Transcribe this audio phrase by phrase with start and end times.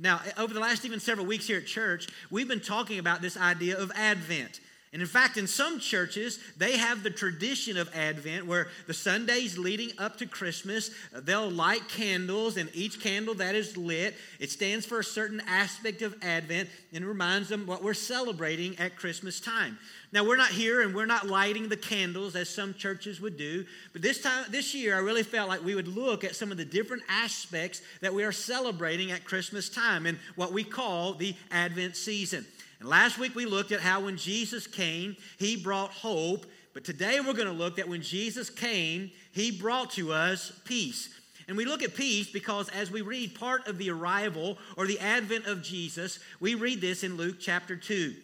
[0.00, 3.36] Now, over the last even several weeks here at church, we've been talking about this
[3.36, 4.60] idea of Advent.
[4.92, 9.56] And in fact, in some churches, they have the tradition of Advent where the Sundays
[9.56, 14.84] leading up to Christmas, they'll light candles, and each candle that is lit, it stands
[14.84, 19.78] for a certain aspect of Advent and reminds them what we're celebrating at Christmas time.
[20.12, 23.64] Now, we're not here and we're not lighting the candles as some churches would do,
[23.92, 26.56] but this time, this year, I really felt like we would look at some of
[26.56, 31.36] the different aspects that we are celebrating at Christmas time and what we call the
[31.52, 32.44] Advent season.
[32.80, 36.46] And last week we looked at how when Jesus came, he brought hope.
[36.72, 41.10] But today we're going to look at when Jesus came, he brought to us peace.
[41.46, 45.00] And we look at peace because as we read part of the arrival or the
[45.00, 48.14] advent of Jesus, we read this in Luke chapter 2.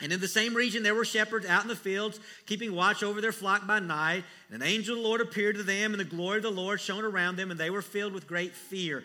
[0.00, 3.20] And in the same region, there were shepherds out in the fields, keeping watch over
[3.20, 4.24] their flock by night.
[4.50, 6.80] And an angel of the Lord appeared to them, and the glory of the Lord
[6.80, 9.04] shone around them, and they were filled with great fear.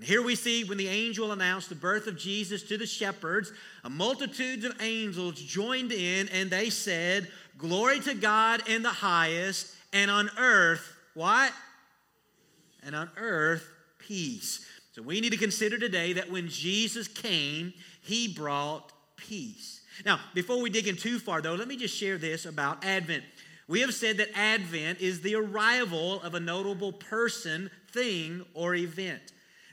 [0.00, 3.52] And here we see when the angel announced the birth of Jesus to the shepherds,
[3.84, 9.74] a multitude of angels joined in and they said, Glory to God in the highest,
[9.92, 11.52] and on earth, what?
[12.82, 14.66] And on earth, peace.
[14.92, 19.82] So we need to consider today that when Jesus came, he brought peace.
[20.06, 23.24] Now, before we dig in too far, though, let me just share this about Advent.
[23.68, 29.20] We have said that Advent is the arrival of a notable person, thing, or event.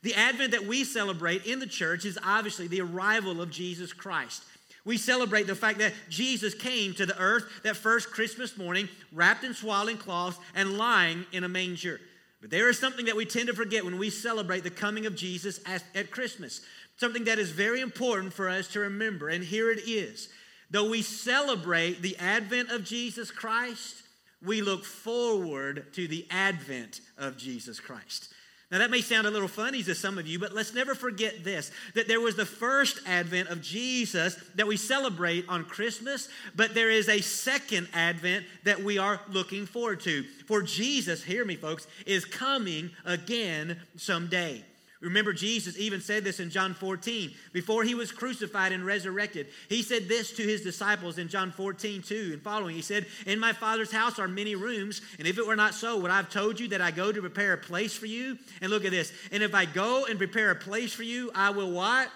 [0.04, 4.44] The advent that we celebrate in the church is obviously the arrival of Jesus Christ.
[4.86, 9.44] We celebrate the fact that Jesus came to the earth that first Christmas morning, wrapped
[9.44, 12.00] in swaddling cloths and lying in a manger.
[12.40, 15.16] But there is something that we tend to forget when we celebrate the coming of
[15.16, 16.62] Jesus at, at Christmas.
[16.96, 20.30] Something that is very important for us to remember, and here it is.
[20.70, 24.04] Though we celebrate the advent of Jesus Christ,
[24.42, 28.30] we look forward to the advent of Jesus Christ.
[28.70, 31.42] Now, that may sound a little funny to some of you, but let's never forget
[31.44, 36.74] this that there was the first advent of Jesus that we celebrate on Christmas, but
[36.74, 40.24] there is a second advent that we are looking forward to.
[40.48, 44.64] For Jesus, hear me, folks, is coming again someday.
[45.00, 49.48] Remember, Jesus even said this in John 14 before he was crucified and resurrected.
[49.70, 52.76] He said this to his disciples in John 14, 2 and following.
[52.76, 56.00] He said, In my Father's house are many rooms, and if it were not so,
[56.00, 58.40] would I have told you that I go to prepare a place for you?
[58.60, 59.14] And look at this.
[59.32, 62.10] And if I go and prepare a place for you, I will what?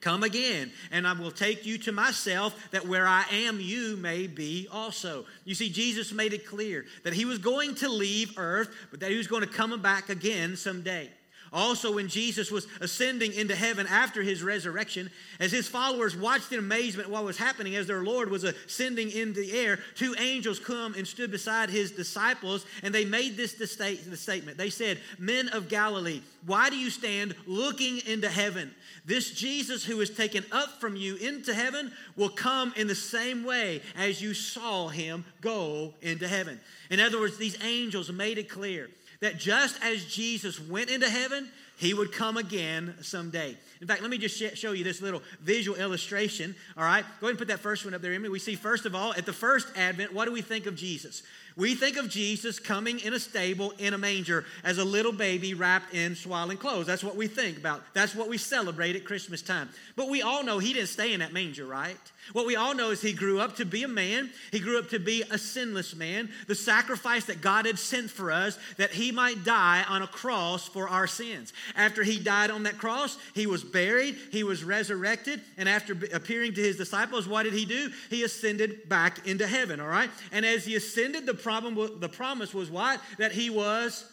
[0.00, 4.26] Come again, and I will take you to myself, that where I am, you may
[4.26, 5.24] be also.
[5.44, 9.10] You see, Jesus made it clear that he was going to leave earth, but that
[9.10, 11.10] he was going to come back again someday.
[11.56, 16.58] Also, when Jesus was ascending into heaven after his resurrection, as his followers watched in
[16.58, 20.92] amazement what was happening as their Lord was ascending in the air, two angels come
[20.92, 24.58] and stood beside his disciples, and they made this statement.
[24.58, 28.74] They said, Men of Galilee, why do you stand looking into heaven?
[29.06, 33.44] This Jesus who is taken up from you into heaven will come in the same
[33.44, 36.60] way as you saw him go into heaven.
[36.90, 38.90] In other words, these angels made it clear
[39.20, 43.56] that just as Jesus went into heaven, he would come again someday.
[43.80, 46.54] In fact, let me just show you this little visual illustration.
[46.76, 48.30] All right, go ahead and put that first one up there, Emily.
[48.30, 51.22] We see, first of all, at the first advent, what do we think of Jesus?
[51.56, 55.54] We think of Jesus coming in a stable in a manger as a little baby
[55.54, 56.86] wrapped in swaddling clothes.
[56.86, 57.82] That's what we think about.
[57.94, 59.70] That's what we celebrate at Christmas time.
[59.96, 61.96] But we all know he didn't stay in that manger, right?
[62.32, 64.30] What we all know is he grew up to be a man.
[64.50, 68.30] He grew up to be a sinless man, the sacrifice that God had sent for
[68.30, 71.52] us that he might die on a cross for our sins.
[71.76, 76.52] After he died on that cross, he was buried, he was resurrected, and after appearing
[76.54, 77.90] to his disciples, what did he do?
[78.10, 80.10] He ascended back into heaven, all right?
[80.32, 83.00] And as he ascended, the problem the promise was what?
[83.18, 84.04] That he was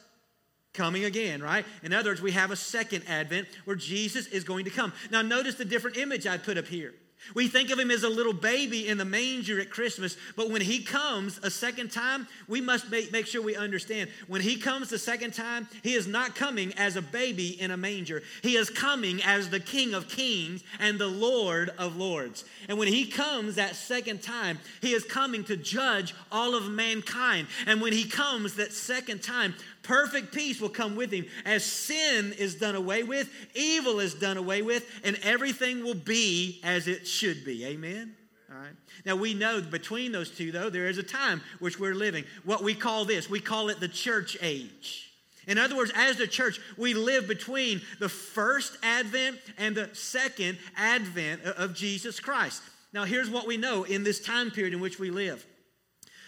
[0.72, 1.66] coming again, right?
[1.82, 4.94] In other words, we have a second advent where Jesus is going to come.
[5.10, 6.94] Now notice the different image I put up here.
[7.36, 10.62] We think of him as a little baby in the manger at Christmas, but when
[10.62, 14.10] he comes a second time, we must make, make sure we understand.
[14.28, 17.78] When he comes the second time, he is not coming as a baby in a
[17.78, 18.24] manger.
[18.42, 22.44] He is coming as the King of Kings and the Lord of Lords.
[22.68, 27.48] And when he comes that second time, he is coming to judge all of mankind.
[27.66, 32.34] And when he comes that second time, Perfect peace will come with him as sin
[32.38, 37.06] is done away with, evil is done away with, and everything will be as it
[37.06, 37.66] should be.
[37.66, 38.16] Amen?
[38.50, 38.72] All right.
[39.06, 42.24] Now we know between those two, though, there is a time which we're living.
[42.46, 45.10] What we call this, we call it the church age.
[45.48, 50.58] In other words, as the church, we live between the first advent and the second
[50.78, 52.62] advent of Jesus Christ.
[52.94, 55.46] Now, here's what we know in this time period in which we live.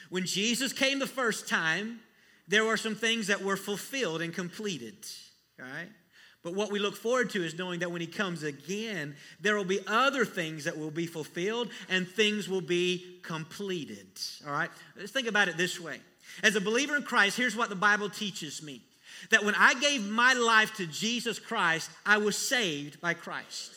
[0.10, 2.00] When Jesus came the first time,
[2.48, 4.96] there were some things that were fulfilled and completed.
[5.60, 5.88] right?
[6.44, 9.66] But what we look forward to is knowing that when he comes again, there will
[9.66, 14.08] be other things that will be fulfilled and things will be completed.
[14.46, 14.70] All right?
[14.96, 16.00] Let's think about it this way.
[16.44, 18.82] As a believer in Christ, here's what the Bible teaches me
[19.32, 23.72] that when I gave my life to Jesus Christ, I was saved by Christ.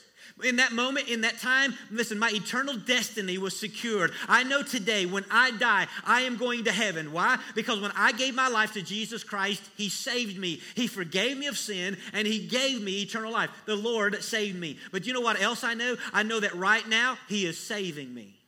[0.45, 4.13] In that moment, in that time, listen, my eternal destiny was secured.
[4.29, 7.13] I know today when I die, I am going to heaven.
[7.13, 7.39] Why?
[7.55, 10.61] Because when I gave my life to Jesus Christ, He saved me.
[10.75, 13.51] He forgave me of sin and He gave me eternal life.
[13.67, 14.79] The Lord saved me.
[14.93, 15.97] But you know what else I know?
[16.13, 18.39] I know that right now He is saving me.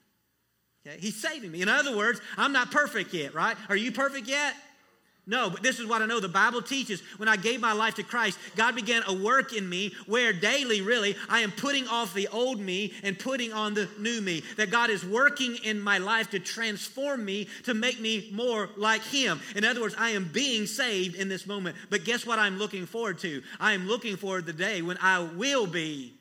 [0.87, 0.99] Okay?
[1.01, 1.63] He's saving me.
[1.63, 3.57] In other words, I'm not perfect yet, right?
[3.69, 4.55] Are you perfect yet?
[5.27, 6.19] No, but this is what I know.
[6.19, 9.69] The Bible teaches when I gave my life to Christ, God began a work in
[9.69, 13.89] me where daily, really, I am putting off the old me and putting on the
[13.99, 14.43] new me.
[14.57, 19.03] That God is working in my life to transform me to make me more like
[19.03, 19.41] Him.
[19.55, 21.77] In other words, I am being saved in this moment.
[21.91, 23.43] But guess what I'm looking forward to?
[23.61, 26.15] I am looking forward to the day when I will be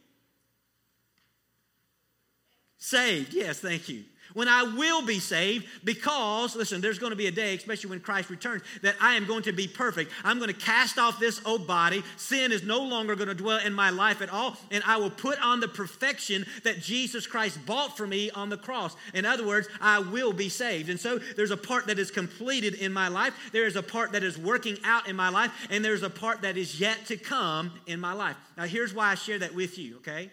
[2.77, 3.33] saved.
[3.33, 7.31] Yes, thank you when I will be saved because, listen, there's going to be a
[7.31, 10.11] day, especially when Christ returns, that I am going to be perfect.
[10.23, 12.03] I'm going to cast off this old body.
[12.17, 15.09] Sin is no longer going to dwell in my life at all, and I will
[15.09, 18.95] put on the perfection that Jesus Christ bought for me on the cross.
[19.13, 20.89] In other words, I will be saved.
[20.89, 24.11] And so there's a part that is completed in my life, there is a part
[24.13, 27.17] that is working out in my life, and there's a part that is yet to
[27.17, 28.35] come in my life.
[28.57, 30.31] Now, here's why I share that with you, okay?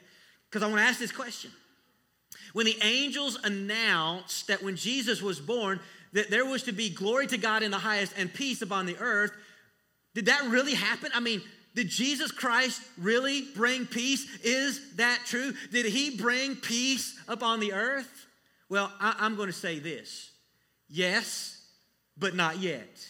[0.48, 1.50] Because I want to ask this question.
[2.53, 5.81] When the angels announced that when Jesus was born,
[6.12, 8.97] that there was to be glory to God in the highest and peace upon the
[8.99, 9.33] earth,
[10.15, 11.11] did that really happen?
[11.15, 11.43] I mean,
[11.75, 14.27] did Jesus Christ really bring peace?
[14.43, 15.53] Is that true?
[15.71, 18.27] Did he bring peace upon the earth?
[18.71, 20.32] Well, I, am going to say this
[20.89, 21.62] yes,
[22.17, 23.06] but not yet.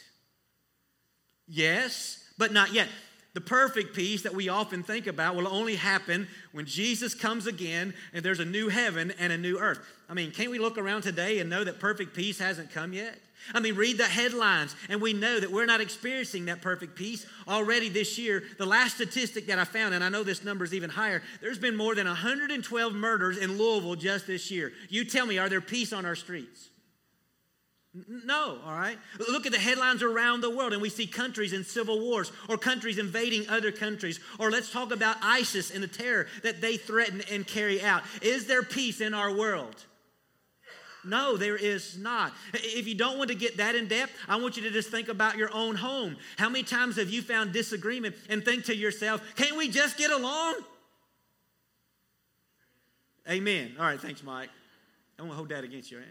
[1.46, 2.88] Yes, but not yet.
[3.36, 7.92] The perfect peace that we often think about will only happen when Jesus comes again
[8.14, 9.78] and there's a new heaven and a new earth.
[10.08, 13.18] I mean, can't we look around today and know that perfect peace hasn't come yet?
[13.52, 17.26] I mean, read the headlines, and we know that we're not experiencing that perfect peace
[17.46, 18.42] already this year.
[18.56, 21.58] The last statistic that I found, and I know this number is even higher, there's
[21.58, 24.72] been more than 112 murders in Louisville just this year.
[24.88, 26.70] You tell me, are there peace on our streets?
[28.08, 28.98] No, all right?
[29.30, 32.58] Look at the headlines around the world, and we see countries in civil wars or
[32.58, 34.20] countries invading other countries.
[34.38, 38.02] Or let's talk about ISIS and the terror that they threaten and carry out.
[38.20, 39.84] Is there peace in our world?
[41.04, 42.32] No, there is not.
[42.52, 45.08] If you don't want to get that in depth, I want you to just think
[45.08, 46.16] about your own home.
[46.36, 50.10] How many times have you found disagreement and think to yourself, can't we just get
[50.10, 50.56] along?
[53.30, 53.76] Amen.
[53.78, 54.50] All right, thanks, Mike.
[55.18, 55.98] I won't hold that against you.
[55.98, 56.06] Right?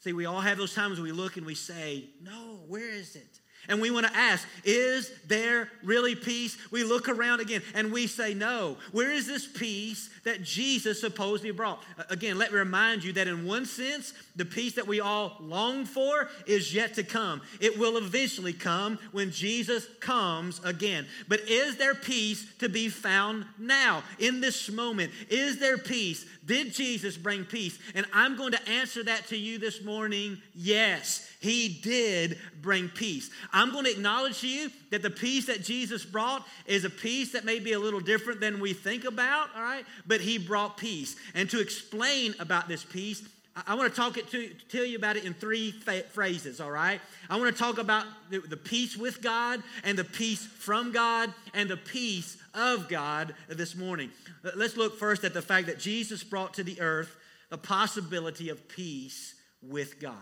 [0.00, 3.40] See, we all have those times we look and we say, No, where is it?
[3.68, 6.56] And we want to ask, is there really peace?
[6.70, 8.78] We look around again and we say, no.
[8.92, 11.82] Where is this peace that Jesus supposedly brought?
[12.10, 15.84] Again, let me remind you that in one sense, the peace that we all long
[15.84, 17.42] for is yet to come.
[17.60, 21.06] It will eventually come when Jesus comes again.
[21.28, 25.12] But is there peace to be found now, in this moment?
[25.28, 26.24] Is there peace?
[26.46, 27.78] Did Jesus bring peace?
[27.94, 33.30] And I'm going to answer that to you this morning yes, he did bring peace.
[33.52, 37.32] I'm going to acknowledge to you that the peace that Jesus brought is a peace
[37.32, 39.84] that may be a little different than we think about, all right?
[40.06, 41.14] But he brought peace.
[41.34, 43.22] And to explain about this peace,
[43.66, 46.70] I want to talk it to tell you about it in three fa- phrases, all
[46.70, 47.00] right?
[47.30, 51.32] I want to talk about the, the peace with God and the peace from God
[51.54, 54.10] and the peace of God this morning.
[54.54, 57.16] Let's look first at the fact that Jesus brought to the earth
[57.50, 60.14] the possibility of peace with God,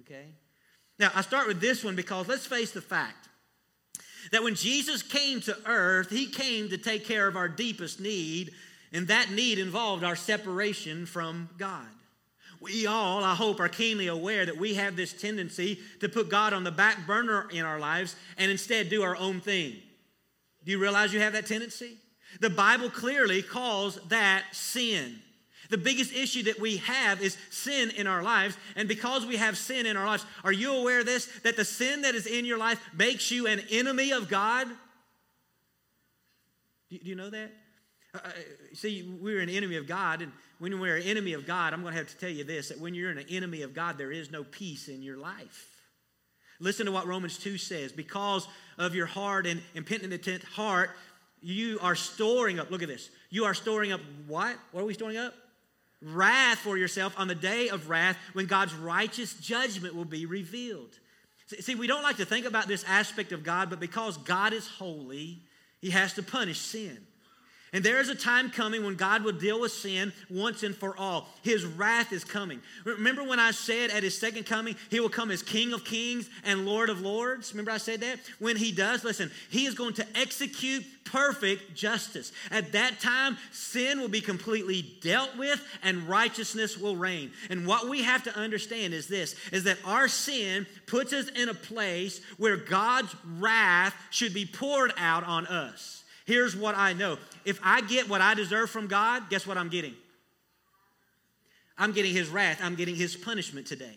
[0.00, 0.34] okay?
[0.98, 3.28] Now, I start with this one because let's face the fact
[4.32, 8.52] that when Jesus came to earth, he came to take care of our deepest need,
[8.92, 11.86] and that need involved our separation from God.
[12.60, 16.52] We all, I hope, are keenly aware that we have this tendency to put God
[16.52, 19.74] on the back burner in our lives and instead do our own thing.
[20.64, 21.98] Do you realize you have that tendency?
[22.40, 25.20] The Bible clearly calls that sin.
[25.70, 28.56] The biggest issue that we have is sin in our lives.
[28.76, 31.26] And because we have sin in our lives, are you aware of this?
[31.42, 34.68] That the sin that is in your life makes you an enemy of God?
[36.90, 37.52] Do you know that?
[38.14, 38.30] Uh, uh,
[38.72, 41.92] see, we're an enemy of God, and when we're an enemy of God, I'm going
[41.92, 44.30] to have to tell you this that when you're an enemy of God, there is
[44.30, 45.68] no peace in your life.
[46.58, 47.92] Listen to what Romans 2 says.
[47.92, 50.90] Because of your hard and impenitent heart,
[51.42, 53.10] you are storing up, look at this.
[53.30, 54.56] You are storing up what?
[54.72, 55.34] What are we storing up?
[56.02, 60.98] Wrath for yourself on the day of wrath when God's righteous judgment will be revealed.
[61.60, 64.66] See, we don't like to think about this aspect of God, but because God is
[64.66, 65.42] holy,
[65.80, 67.06] he has to punish sin.
[67.72, 70.96] And there is a time coming when God will deal with sin once and for
[70.96, 71.28] all.
[71.42, 72.60] His wrath is coming.
[72.84, 76.30] Remember when I said at his second coming, he will come as King of kings
[76.44, 77.52] and Lord of lords?
[77.52, 78.20] Remember I said that?
[78.38, 82.32] When he does, listen, he is going to execute perfect justice.
[82.50, 87.32] At that time, sin will be completely dealt with and righteousness will reign.
[87.50, 91.48] And what we have to understand is this is that our sin puts us in
[91.48, 96.04] a place where God's wrath should be poured out on us.
[96.26, 99.68] Here's what I know if I get what I deserve from God, guess what I'm
[99.68, 99.94] getting?
[101.78, 103.96] I'm getting His wrath, I'm getting His punishment today.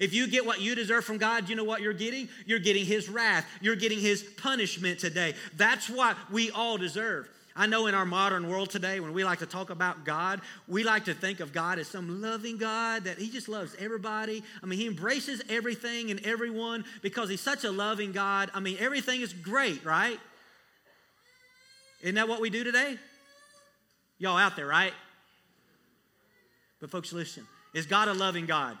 [0.00, 2.28] If you get what you deserve from God, you know what you're getting?
[2.44, 3.46] You're getting His wrath.
[3.60, 5.34] You're getting His punishment today.
[5.56, 7.28] That's what we all deserve.
[7.54, 10.84] I know in our modern world today, when we like to talk about God, we
[10.84, 14.42] like to think of God as some loving God that He just loves everybody.
[14.62, 18.50] I mean, He embraces everything and everyone because He's such a loving God.
[18.54, 20.18] I mean, everything is great, right?
[22.02, 22.98] Isn't that what we do today?
[24.18, 24.92] Y'all out there, right?
[26.80, 27.46] But folks, listen.
[27.74, 28.76] Is God a loving God?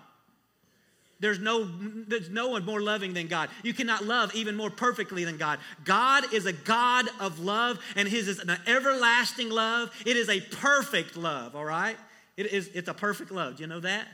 [1.18, 3.48] There's no, there's no one more loving than God.
[3.62, 5.58] You cannot love even more perfectly than God.
[5.84, 9.90] God is a God of love, and His is an everlasting love.
[10.04, 11.96] It is a perfect love, all right?
[12.36, 13.56] It is, it's a perfect love.
[13.56, 14.06] Do you know that?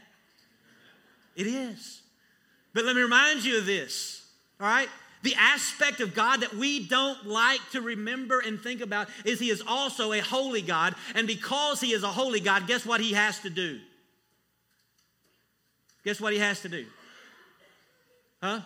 [1.34, 2.02] It is.
[2.72, 4.24] But let me remind you of this,
[4.60, 4.88] all right?
[5.22, 9.50] The aspect of God that we don't like to remember and think about is He
[9.50, 10.94] is also a holy God.
[11.14, 13.78] And because He is a holy God, guess what He has to do?
[16.04, 16.86] Guess what He has to do?
[18.42, 18.60] Huh?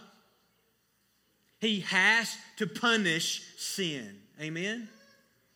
[1.60, 4.16] He has to punish sin.
[4.40, 4.88] Amen?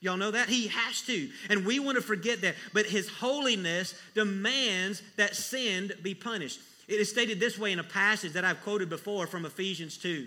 [0.01, 0.49] Y'all know that?
[0.49, 1.31] He has to.
[1.49, 2.57] And we want to forget that.
[2.75, 6.61] But His holiness demands that sin be punished.
[6.89, 10.27] It is stated this way in a passage that I've quoted before from Ephesians 2.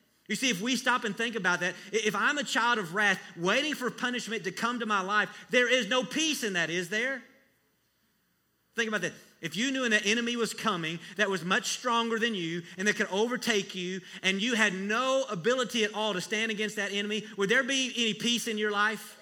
[0.31, 3.19] You see, if we stop and think about that, if I'm a child of wrath
[3.35, 6.87] waiting for punishment to come to my life, there is no peace in that, is
[6.87, 7.21] there?
[8.77, 9.11] Think about that.
[9.41, 12.95] If you knew an enemy was coming that was much stronger than you and that
[12.95, 17.25] could overtake you, and you had no ability at all to stand against that enemy,
[17.35, 19.17] would there be any peace in your life?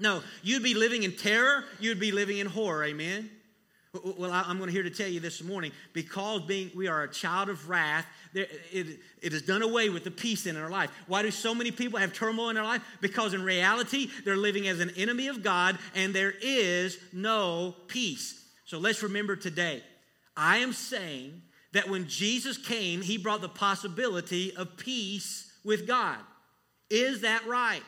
[0.00, 3.30] No, you'd be living in terror, you'd be living in horror, amen?
[3.92, 7.08] Well, I'm going to here to tell you this morning because being we are a
[7.08, 10.90] child of wrath, it, it has done away with the peace in our life.
[11.08, 12.82] Why do so many people have turmoil in their life?
[13.00, 18.44] Because in reality, they're living as an enemy of God and there is no peace.
[18.64, 19.82] So let's remember today,
[20.36, 21.42] I am saying
[21.72, 26.18] that when Jesus came, he brought the possibility of peace with God.
[26.90, 27.82] Is that right?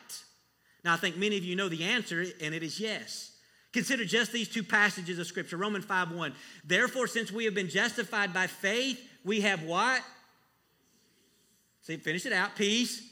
[0.85, 3.32] Now, I think many of you know the answer, and it is yes.
[3.73, 6.33] Consider just these two passages of Scripture Romans 5 1.
[6.65, 10.03] Therefore, since we have been justified by faith, we have what?
[11.83, 12.55] See, finish it out.
[12.55, 13.03] Peace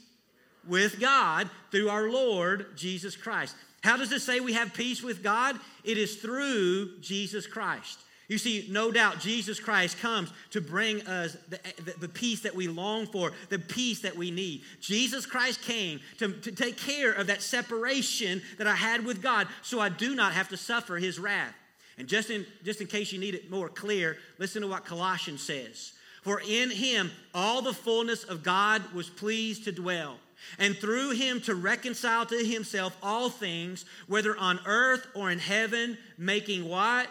[0.67, 3.55] with God through our Lord Jesus Christ.
[3.83, 5.59] How does it say we have peace with God?
[5.83, 7.99] It is through Jesus Christ.
[8.31, 12.55] You see, no doubt Jesus Christ comes to bring us the, the, the, peace that
[12.55, 14.61] we long for, the peace that we need.
[14.79, 19.49] Jesus Christ came to, to take care of that separation that I had with God
[19.63, 21.53] so I do not have to suffer his wrath.
[21.97, 25.43] And just in, just in case you need it more clear, listen to what Colossians
[25.43, 25.91] says.
[26.21, 30.19] For in him all the fullness of God was pleased to dwell
[30.57, 35.97] and through him to reconcile to himself all things, whether on earth or in heaven,
[36.17, 37.09] making what?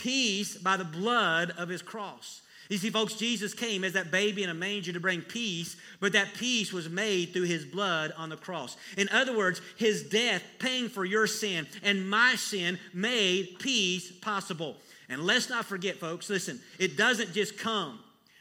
[0.00, 2.42] Peace by the blood of his cross.
[2.70, 6.12] You see, folks, Jesus came as that baby in a manger to bring peace, but
[6.12, 8.76] that peace was made through his blood on the cross.
[8.96, 14.76] In other words, his death paying for your sin and my sin made peace possible.
[15.08, 17.98] And let's not forget, folks, listen, it doesn't just come.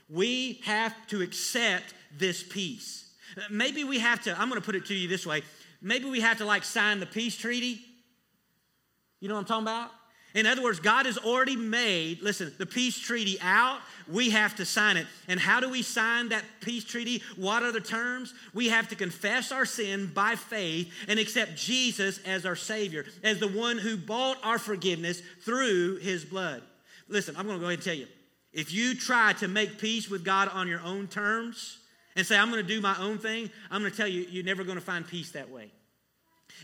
[0.07, 3.09] We have to accept this peace.
[3.49, 5.41] Maybe we have to, I'm going to put it to you this way.
[5.81, 7.79] Maybe we have to like sign the peace treaty.
[9.19, 9.91] You know what I'm talking about?
[10.35, 13.79] In other words, God has already made, listen, the peace treaty out.
[14.07, 15.07] We have to sign it.
[15.27, 17.23] And how do we sign that peace treaty?
[17.35, 18.33] What are the terms?
[18.53, 23.39] We have to confess our sin by faith and accept Jesus as our Savior, as
[23.39, 26.61] the one who bought our forgiveness through His blood.
[27.07, 28.07] Listen, I'm going to go ahead and tell you
[28.53, 31.77] if you try to make peace with God on your own terms
[32.15, 34.43] and say, I'm going to do my own thing, I'm going to tell you, you're
[34.43, 35.71] never going to find peace that way.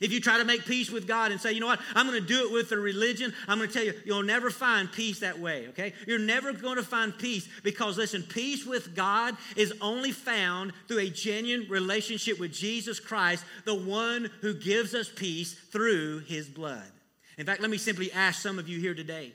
[0.01, 2.19] If you try to make peace with God and say, you know what, I'm going
[2.19, 5.19] to do it with a religion, I'm going to tell you, you'll never find peace
[5.19, 5.93] that way, okay?
[6.05, 10.99] You're never going to find peace because, listen, peace with God is only found through
[10.99, 16.91] a genuine relationship with Jesus Christ, the one who gives us peace through his blood.
[17.37, 19.33] In fact, let me simply ask some of you here today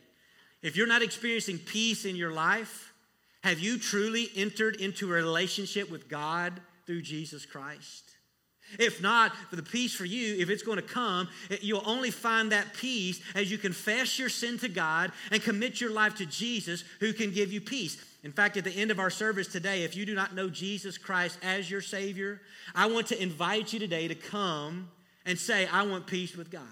[0.63, 2.93] if you're not experiencing peace in your life,
[3.43, 8.10] have you truly entered into a relationship with God through Jesus Christ?
[8.79, 11.29] If not, for the peace for you, if it's going to come,
[11.61, 15.91] you'll only find that peace as you confess your sin to God and commit your
[15.91, 18.03] life to Jesus who can give you peace.
[18.23, 20.99] In fact, at the end of our service today, if you do not know Jesus
[20.99, 22.41] Christ as your Savior,
[22.75, 24.91] I want to invite you today to come
[25.25, 26.63] and say, I want peace with God.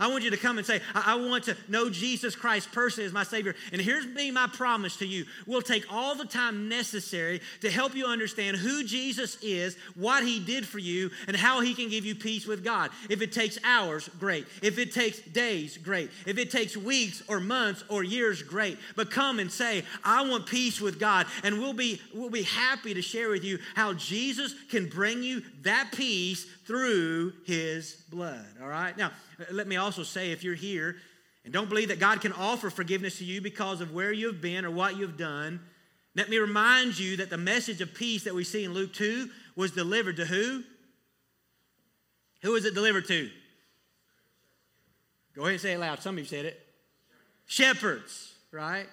[0.00, 3.06] I want you to come and say, I, I want to know Jesus Christ personally
[3.06, 3.54] as my Savior.
[3.72, 5.24] And here's me my promise to you.
[5.46, 10.40] We'll take all the time necessary to help you understand who Jesus is, what He
[10.40, 12.90] did for you, and how He can give you peace with God.
[13.08, 14.46] If it takes hours, great.
[14.62, 16.10] If it takes days, great.
[16.26, 18.78] If it takes weeks or months or years, great.
[18.96, 21.26] But come and say, I want peace with God.
[21.44, 25.42] And we'll be, we'll be happy to share with you how Jesus can bring you
[25.62, 28.46] that peace through His blood.
[28.62, 28.96] All right?
[28.96, 29.10] Now,
[29.50, 30.96] let me also say if you're here
[31.44, 34.64] and don't believe that God can offer forgiveness to you because of where you've been
[34.64, 35.60] or what you've done,
[36.16, 39.28] let me remind you that the message of peace that we see in Luke 2
[39.54, 40.62] was delivered to who?
[42.40, 43.28] Who was it delivered to?
[45.34, 46.00] Go ahead and say it loud.
[46.00, 46.58] Some of you said it.
[47.44, 48.86] Shepherds, right?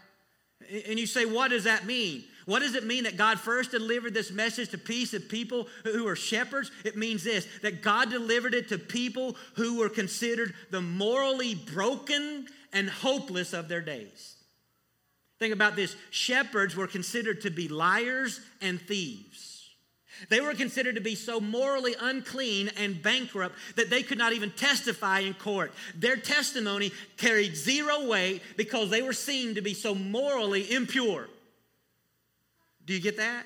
[0.86, 2.25] And you say, what does that mean?
[2.50, 6.08] What does it mean that God first delivered this message to peace of people who
[6.08, 6.72] are shepherds?
[6.84, 12.47] It means this that God delivered it to people who were considered the morally broken
[12.73, 14.36] and hopeless of their days.
[15.38, 19.69] Think about this shepherds were considered to be liars and thieves.
[20.30, 24.50] They were considered to be so morally unclean and bankrupt that they could not even
[24.50, 25.71] testify in court.
[25.95, 31.28] Their testimony carried zero weight because they were seen to be so morally impure.
[32.89, 33.45] Do you get that?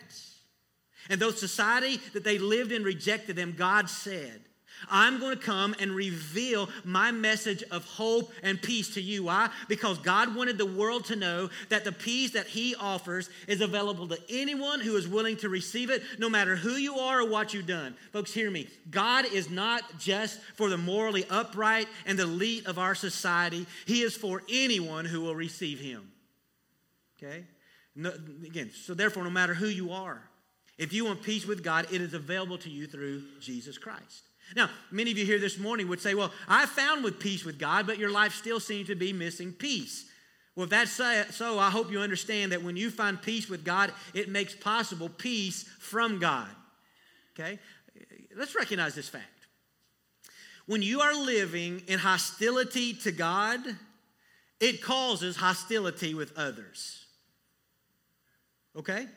[1.09, 4.39] And though society that they lived in rejected them, God said,
[4.89, 9.25] I'm going to come and reveal my message of hope and peace to you.
[9.25, 9.49] Why?
[9.67, 14.07] Because God wanted the world to know that the peace that He offers is available
[14.07, 17.53] to anyone who is willing to receive it, no matter who you are or what
[17.53, 17.95] you've done.
[18.13, 18.69] Folks, hear me.
[18.89, 24.03] God is not just for the morally upright and the elite of our society, He
[24.03, 26.13] is for anyone who will receive Him.
[27.17, 27.43] Okay?
[27.95, 28.11] No,
[28.45, 30.21] again, so therefore, no matter who you are,
[30.77, 34.23] if you want peace with God, it is available to you through Jesus Christ.
[34.55, 37.59] Now, many of you here this morning would say, Well, I found with peace with
[37.59, 40.09] God, but your life still seems to be missing peace.
[40.55, 40.91] Well, if that's
[41.35, 45.09] so, I hope you understand that when you find peace with God, it makes possible
[45.09, 46.49] peace from God.
[47.33, 47.59] Okay?
[48.35, 49.25] Let's recognize this fact.
[50.65, 53.59] When you are living in hostility to God,
[54.59, 57.02] it causes hostility with others
[58.77, 59.07] okay?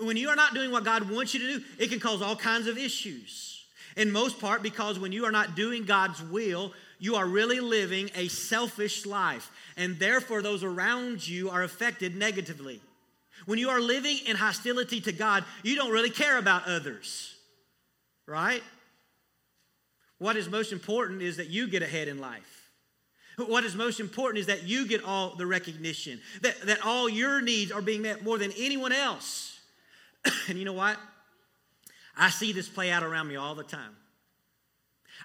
[0.00, 2.36] When you are not doing what God wants you to do, it can cause all
[2.36, 3.64] kinds of issues.
[3.96, 8.10] In most part, because when you are not doing God's will, you are really living
[8.14, 12.80] a selfish life, and therefore those around you are affected negatively.
[13.46, 17.34] When you are living in hostility to God, you don't really care about others,
[18.26, 18.62] right?
[20.18, 22.59] What is most important is that you get ahead in life.
[23.48, 27.40] What is most important is that you get all the recognition, that, that all your
[27.40, 29.58] needs are being met more than anyone else.
[30.48, 30.98] and you know what?
[32.16, 33.96] I see this play out around me all the time.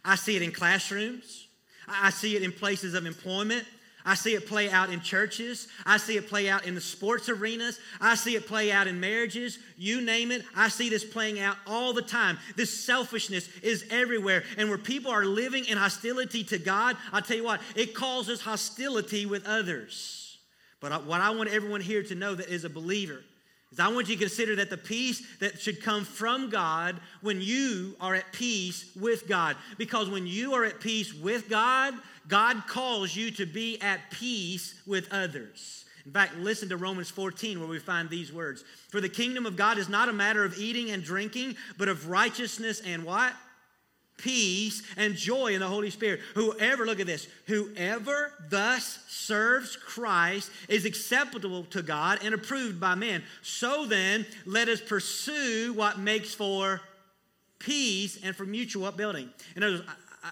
[0.04, 1.48] I see it in classrooms,
[1.88, 3.66] I see it in places of employment,
[4.06, 5.68] I see it play out in churches.
[5.86, 7.80] I see it play out in the sports arenas.
[8.00, 9.58] I see it play out in marriages.
[9.78, 10.44] You name it.
[10.56, 12.38] I see this playing out all the time.
[12.56, 14.44] This selfishness is everywhere.
[14.58, 18.42] And where people are living in hostility to God, I'll tell you what, it causes
[18.42, 20.38] hostility with others.
[20.80, 23.24] But what I want everyone here to know that is a believer
[23.72, 27.42] is I want you to consider that the peace that should come from God when
[27.42, 29.58] you are at peace with God.
[29.78, 31.94] Because when you are at peace with God,
[32.28, 35.86] God calls you to be at peace with others.
[36.06, 39.56] In fact, listen to Romans 14, where we find these words For the kingdom of
[39.56, 43.34] God is not a matter of eating and drinking, but of righteousness and what?
[44.18, 46.22] Peace, and joy in the Holy Spirit.
[46.36, 52.96] Whoever, look at this, whoever thus serves Christ is acceptable to God and approved by
[52.96, 53.24] men.
[53.42, 56.82] So then, let us pursue what makes for
[57.60, 59.30] peace and for mutual upbuilding.
[59.56, 59.88] In other words,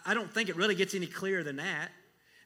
[0.05, 1.89] I don't think it really gets any clearer than that.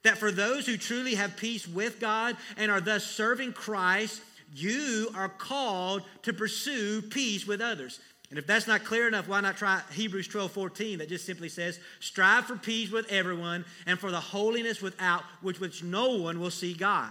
[0.04, 4.22] That for those who truly have peace with God and are thus serving Christ,
[4.54, 8.00] you are called to pursue peace with others.
[8.30, 11.48] And if that's not clear enough, why not try Hebrews 12 14 that just simply
[11.48, 16.40] says, Strive for peace with everyone and for the holiness without which, which no one
[16.40, 17.10] will see God.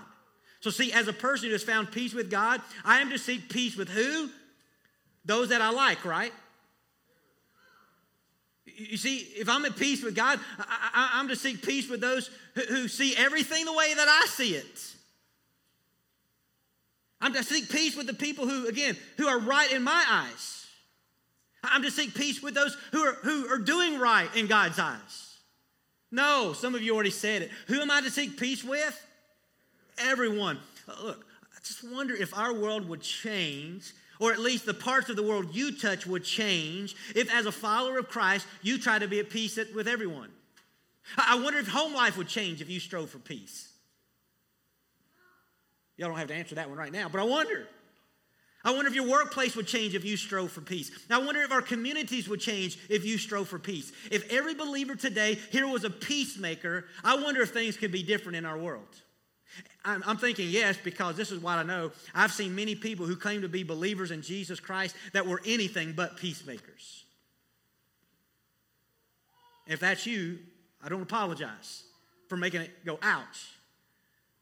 [0.61, 3.49] So, see, as a person who has found peace with God, I am to seek
[3.49, 4.29] peace with who?
[5.25, 6.33] Those that I like, right?
[8.65, 12.31] You see, if I'm at peace with God, I, am to seek peace with those
[12.55, 14.95] who, who see everything the way that I see it.
[17.23, 20.56] I'm to seek peace with the people who, again, who are right in my eyes.
[21.71, 25.37] I'm to seek peace with those who are, who are doing right in God's eyes.
[26.11, 27.51] No, some of you already said it.
[27.67, 29.07] Who am I to seek peace with?
[29.99, 30.59] Everyone.
[31.03, 35.17] Look, I just wonder if our world would change, or at least the parts of
[35.17, 39.09] the world you touch would change, if as a follower of Christ, you try to
[39.09, 40.31] be at peace with everyone.
[41.17, 43.69] I wonder if home life would change if you strove for peace.
[45.97, 47.67] Y'all don't have to answer that one right now, but I wonder.
[48.67, 50.91] I wonder if your workplace would change if you strove for peace.
[51.09, 53.93] I wonder if our communities would change if you strove for peace.
[54.11, 58.35] If every believer today here was a peacemaker, I wonder if things could be different
[58.35, 58.89] in our world.
[59.85, 61.93] I'm, I'm thinking yes, because this is what I know.
[62.13, 65.93] I've seen many people who claim to be believers in Jesus Christ that were anything
[65.93, 67.05] but peacemakers.
[69.69, 70.41] If that's you,
[70.83, 71.85] I don't apologize
[72.29, 73.47] for making it go ouch.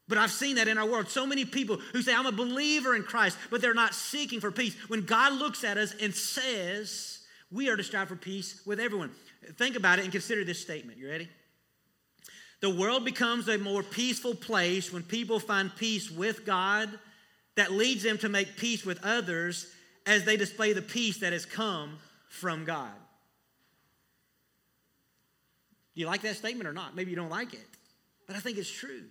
[0.07, 1.09] But I've seen that in our world.
[1.09, 4.51] So many people who say, I'm a believer in Christ, but they're not seeking for
[4.51, 4.75] peace.
[4.87, 7.19] When God looks at us and says,
[7.51, 9.11] we are to strive for peace with everyone.
[9.57, 10.97] Think about it and consider this statement.
[10.97, 11.29] You ready?
[12.61, 16.89] The world becomes a more peaceful place when people find peace with God
[17.55, 19.71] that leads them to make peace with others
[20.05, 21.97] as they display the peace that has come
[22.29, 22.91] from God.
[25.95, 26.95] Do you like that statement or not?
[26.95, 27.65] Maybe you don't like it,
[28.27, 29.03] but I think it's true.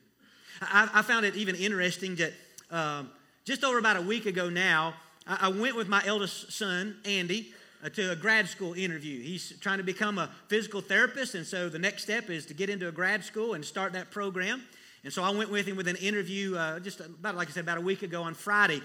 [0.61, 2.33] I, I found it even interesting that
[2.71, 3.11] um,
[3.45, 4.95] just over about a week ago now,
[5.27, 7.53] I, I went with my eldest son, Andy,
[7.85, 9.23] uh, to a grad school interview.
[9.23, 12.71] He's trying to become a physical therapist, and so the next step is to get
[12.71, 14.62] into a grad school and start that program.
[15.05, 17.64] And so I went with him with an interview uh, just about, like I said,
[17.64, 18.83] about a week ago on Friday.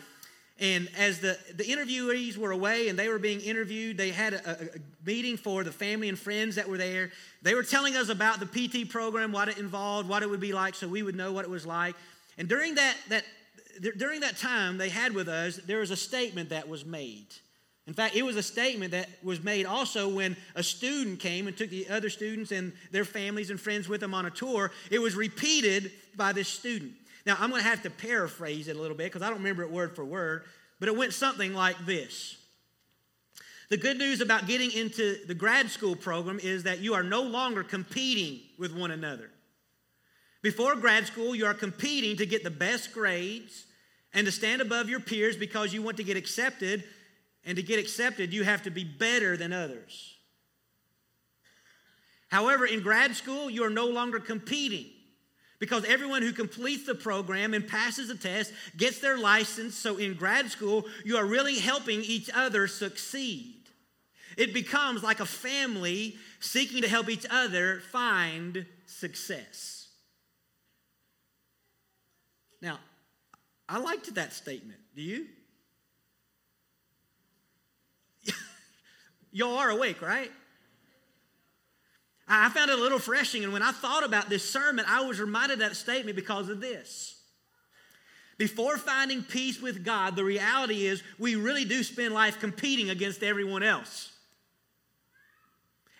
[0.59, 4.51] And as the, the interviewees were away and they were being interviewed, they had a,
[4.51, 4.67] a,
[5.05, 7.11] meeting for the family and friends that were there.
[7.41, 10.51] They were telling us about the PT program, what it involved, what it would be
[10.51, 11.95] like, so we would know what it was like.
[12.37, 13.23] And during that, that,
[13.97, 17.27] during that time they had with us, there was a statement that was made.
[17.87, 21.57] In fact, it was a statement that was made also when a student came and
[21.57, 24.71] took the other students and their families and friends with them on a tour.
[24.91, 26.93] It was repeated by this student.
[27.25, 29.63] Now, I'm going to have to paraphrase it a little bit because I don't remember
[29.63, 30.43] it word for word,
[30.79, 32.37] but it went something like this.
[33.69, 37.21] The good news about getting into the grad school program is that you are no
[37.21, 39.29] longer competing with one another.
[40.41, 43.65] Before grad school, you are competing to get the best grades
[44.13, 46.83] and to stand above your peers because you want to get accepted.
[47.45, 50.15] And to get accepted, you have to be better than others.
[52.29, 54.85] However, in grad school, you are no longer competing.
[55.59, 59.75] Because everyone who completes the program and passes the test gets their license.
[59.75, 63.55] So in grad school, you are really helping each other succeed.
[64.37, 69.89] It becomes like a family seeking to help each other find success.
[72.61, 72.79] Now,
[73.67, 74.79] I liked that statement.
[74.95, 75.25] Do you?
[79.31, 80.31] Y'all are awake, right?
[82.29, 85.19] I found it a little refreshing, and when I thought about this sermon, I was
[85.19, 87.15] reminded of that statement because of this.
[88.37, 93.23] Before finding peace with God, the reality is we really do spend life competing against
[93.23, 94.13] everyone else.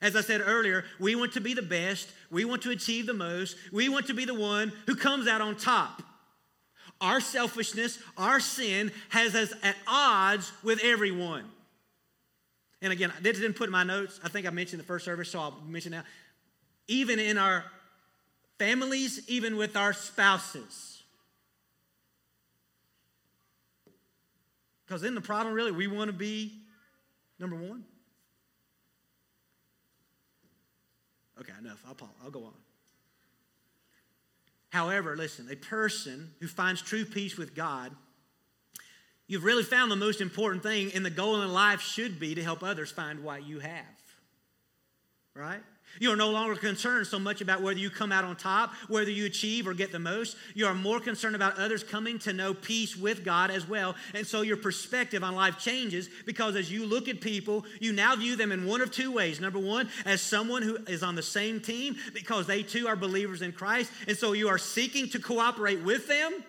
[0.02, 3.14] As I said earlier, we want to be the best, we want to achieve the
[3.14, 6.02] most, we want to be the one who comes out on top.
[7.02, 11.46] Our selfishness, our sin has us at odds with everyone.
[12.82, 14.20] And again, this didn't put in my notes.
[14.24, 16.04] I think I mentioned the first service, so I'll mention now.
[16.88, 17.66] Even in our
[18.58, 21.04] families, even with our spouses.
[24.86, 26.54] Because then the problem really, we want to be
[27.38, 27.84] number one.
[31.40, 31.82] Okay, enough.
[31.88, 32.10] I'll, pause.
[32.24, 32.54] I'll go on.
[34.70, 37.92] However, listen, a person who finds true peace with God
[39.30, 42.44] You've really found the most important thing, and the goal in life should be to
[42.44, 43.86] help others find what you have.
[45.36, 45.62] right?
[46.00, 49.12] You are no longer concerned so much about whether you come out on top, whether
[49.12, 50.36] you achieve or get the most.
[50.56, 53.96] You are more concerned about others coming to know peace with God as well.
[54.16, 58.16] And so your perspective on life changes because as you look at people, you now
[58.16, 59.40] view them in one of two ways.
[59.40, 63.42] Number one, as someone who is on the same team because they too are believers
[63.44, 63.92] in Christ.
[64.08, 66.44] And so you are seeking to cooperate with them.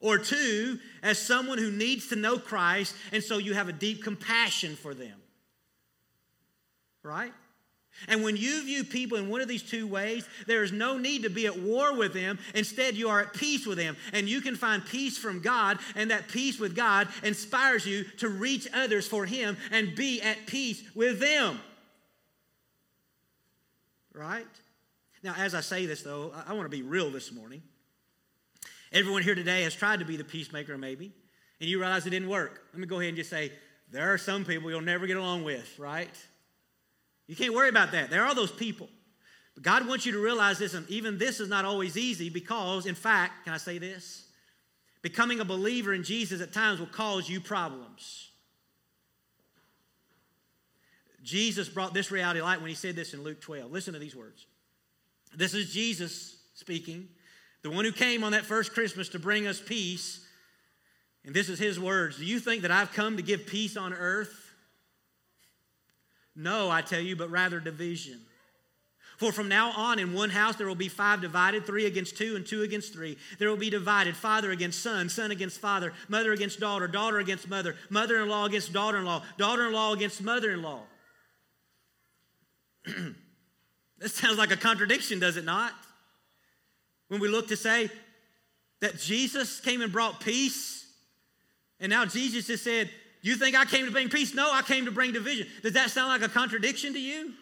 [0.00, 4.02] Or two, as someone who needs to know Christ, and so you have a deep
[4.02, 5.18] compassion for them.
[7.02, 7.32] Right?
[8.08, 11.24] And when you view people in one of these two ways, there is no need
[11.24, 12.38] to be at war with them.
[12.54, 13.96] Instead, you are at peace with them.
[14.12, 18.28] And you can find peace from God, and that peace with God inspires you to
[18.28, 21.60] reach others for Him and be at peace with them.
[24.14, 24.46] Right?
[25.22, 27.62] Now, as I say this, though, I want to be real this morning.
[28.92, 31.12] Everyone here today has tried to be the peacemaker, maybe,
[31.60, 32.62] and you realize it didn't work.
[32.72, 33.52] Let me go ahead and just say
[33.90, 36.10] there are some people you'll never get along with, right?
[37.28, 38.10] You can't worry about that.
[38.10, 38.88] There are those people.
[39.54, 42.86] But God wants you to realize this, and even this is not always easy because,
[42.86, 44.24] in fact, can I say this?
[45.02, 48.28] Becoming a believer in Jesus at times will cause you problems.
[51.22, 53.70] Jesus brought this reality light when he said this in Luke 12.
[53.70, 54.46] Listen to these words.
[55.36, 57.08] This is Jesus speaking,
[57.62, 60.24] the one who came on that first Christmas to bring us peace.
[61.24, 63.92] And this is his words Do you think that I've come to give peace on
[63.92, 64.34] earth?
[66.34, 68.20] No, I tell you, but rather division.
[69.18, 72.36] For from now on, in one house there will be five divided, three against two,
[72.36, 73.18] and two against three.
[73.38, 77.46] There will be divided, father against son, son against father, mother against daughter, daughter against
[77.46, 80.80] mother, mother in law against daughter in law, daughter in law against mother in law.
[83.98, 85.74] this sounds like a contradiction, does it not?
[87.10, 87.90] When we look to say
[88.78, 90.86] that Jesus came and brought peace,
[91.80, 92.88] and now Jesus just said,
[93.20, 94.32] you think I came to bring peace?
[94.32, 95.48] No, I came to bring division.
[95.60, 97.32] Does that sound like a contradiction to you?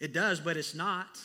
[0.00, 1.18] It does, but it's not.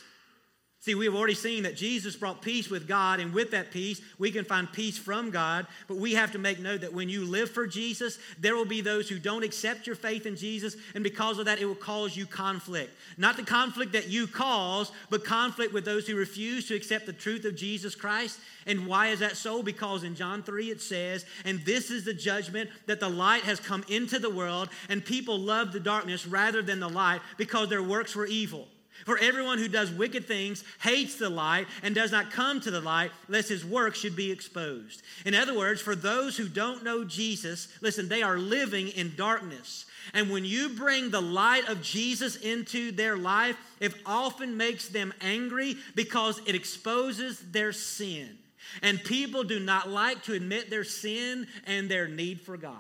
[0.80, 4.00] See, we have already seen that Jesus brought peace with God, and with that peace,
[4.20, 5.66] we can find peace from God.
[5.88, 8.82] But we have to make note that when you live for Jesus, there will be
[8.82, 12.16] those who don't accept your faith in Jesus, and because of that, it will cause
[12.16, 12.92] you conflict.
[13.18, 17.14] Not the conflict that you cause, but conflict with those who refuse to accept the
[17.14, 18.40] truth of Jesus Christ.
[18.68, 19.64] And why is that so?
[19.64, 23.60] Because in John 3 it says, And this is the judgment that the light has
[23.60, 27.84] come into the world, and people love the darkness rather than the light because their
[27.84, 28.68] works were evil.
[29.06, 32.82] For everyone who does wicked things hates the light and does not come to the
[32.82, 35.02] light, lest his work should be exposed.
[35.26, 39.86] In other words, for those who don't know Jesus, listen, they are living in darkness.
[40.14, 45.14] And when you bring the light of Jesus into their life, it often makes them
[45.22, 48.38] angry because it exposes their sin.
[48.82, 52.76] And people do not like to admit their sin and their need for God,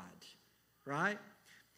[0.85, 1.17] right?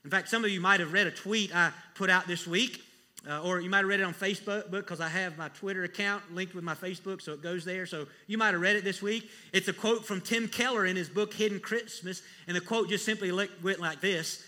[0.04, 2.82] In fact, some of you might have read a tweet I put out this week
[3.28, 6.34] uh, or you might have read it on Facebook because I have my Twitter account
[6.34, 7.86] linked with my Facebook, so it goes there.
[7.86, 9.30] So you might have read it this week.
[9.52, 13.06] It's a quote from Tim Keller in his book Hidden Christmas, and the quote just
[13.06, 14.44] simply went like this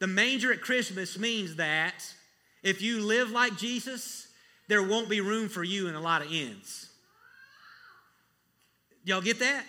[0.00, 2.04] The manger at Christmas means that
[2.62, 4.26] if you live like Jesus,
[4.68, 6.90] there won't be room for you in a lot of inns.
[9.04, 9.64] Y'all get that?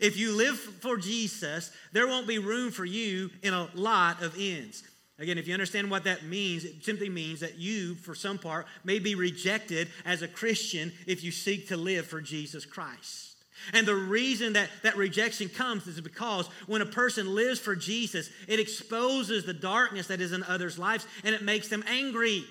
[0.00, 4.38] If you live for Jesus, there won't be room for you in a lot of
[4.38, 4.82] inns.
[5.18, 8.66] Again, if you understand what that means, it simply means that you, for some part,
[8.82, 13.36] may be rejected as a Christian if you seek to live for Jesus Christ.
[13.72, 18.28] And the reason that that rejection comes is because when a person lives for Jesus,
[18.48, 22.44] it exposes the darkness that is in others' lives and it makes them angry.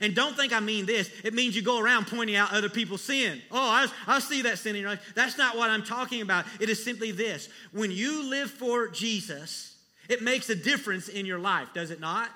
[0.00, 1.10] And don't think I mean this.
[1.24, 3.42] It means you go around pointing out other people's sin.
[3.50, 5.12] Oh, I, I see that sin in your life.
[5.14, 6.44] That's not what I'm talking about.
[6.60, 7.48] It is simply this.
[7.72, 9.75] When you live for Jesus,
[10.08, 12.30] it makes a difference in your life, does it not?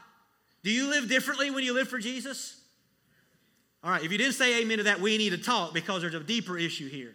[0.62, 2.60] Do you live differently when you live for Jesus?
[3.82, 6.14] All right, if you didn't say amen to that, we need to talk because there's
[6.14, 7.14] a deeper issue here.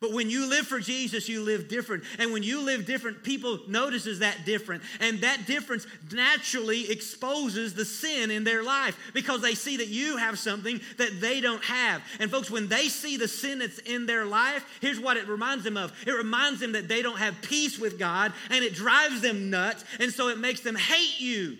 [0.00, 2.04] But when you live for Jesus, you live different.
[2.18, 4.82] And when you live different, people notices that different.
[4.98, 10.16] And that difference naturally exposes the sin in their life because they see that you
[10.16, 12.02] have something that they don't have.
[12.18, 15.64] And folks, when they see the sin that's in their life, here's what it reminds
[15.64, 15.92] them of.
[16.06, 19.84] It reminds them that they don't have peace with God and it drives them nuts.
[19.98, 21.58] And so it makes them hate you.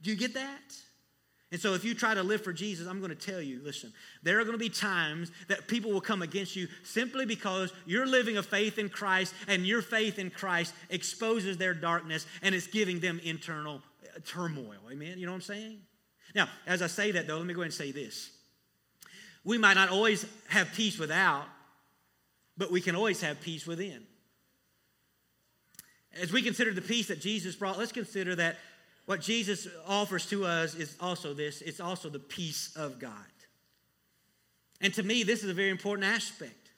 [0.00, 0.62] Do you get that?
[1.54, 3.92] And so, if you try to live for Jesus, I'm going to tell you listen,
[4.24, 8.08] there are going to be times that people will come against you simply because you're
[8.08, 12.66] living a faith in Christ and your faith in Christ exposes their darkness and it's
[12.66, 14.80] giving them internal uh, turmoil.
[14.90, 15.16] Amen?
[15.16, 15.78] You know what I'm saying?
[16.34, 18.30] Now, as I say that, though, let me go ahead and say this.
[19.44, 21.44] We might not always have peace without,
[22.58, 24.02] but we can always have peace within.
[26.20, 28.56] As we consider the peace that Jesus brought, let's consider that
[29.06, 33.12] what Jesus offers to us is also this it's also the peace of God.
[34.80, 36.70] And to me, this is a very important aspect.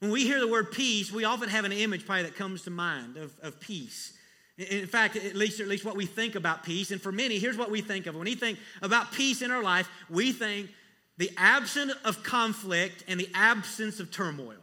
[0.00, 2.70] When we hear the word peace, we often have an image probably that comes to
[2.70, 4.12] mind of, of peace.
[4.58, 6.90] In fact, at least, at least what we think about peace.
[6.90, 8.14] And for many, here's what we think of.
[8.14, 10.70] When we think about peace in our life, we think
[11.18, 14.54] the absence of conflict and the absence of turmoil.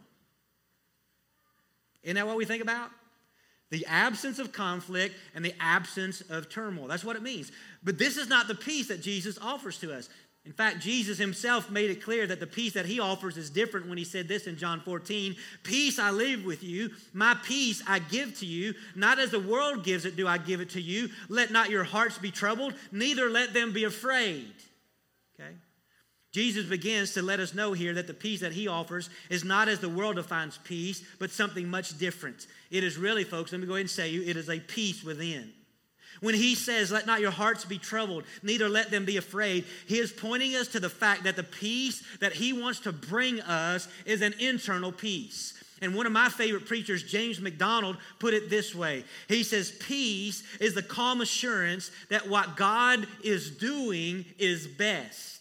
[2.03, 2.91] Isn't that what we think about?
[3.71, 6.87] The absence of conflict and the absence of turmoil.
[6.87, 7.51] That's what it means.
[7.83, 10.09] But this is not the peace that Jesus offers to us.
[10.45, 13.87] In fact, Jesus himself made it clear that the peace that he offers is different
[13.87, 17.99] when he said this in John 14 Peace I leave with you, my peace I
[17.99, 18.73] give to you.
[18.95, 21.09] Not as the world gives it, do I give it to you.
[21.27, 24.53] Let not your hearts be troubled, neither let them be afraid.
[25.39, 25.53] Okay?
[26.31, 29.67] Jesus begins to let us know here that the peace that he offers is not
[29.67, 32.45] as the world defines peace, but something much different.
[32.69, 35.03] It is really, folks, let me go ahead and say you, it is a peace
[35.03, 35.51] within.
[36.21, 39.99] When he says, Let not your hearts be troubled, neither let them be afraid, he
[39.99, 43.87] is pointing us to the fact that the peace that he wants to bring us
[44.05, 45.55] is an internal peace.
[45.81, 50.43] And one of my favorite preachers, James MacDonald, put it this way He says, Peace
[50.59, 55.38] is the calm assurance that what God is doing is best.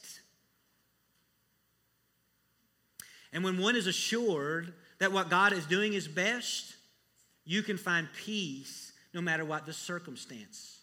[3.32, 6.74] And when one is assured that what God is doing is best,
[7.44, 10.78] you can find peace no matter what the circumstance.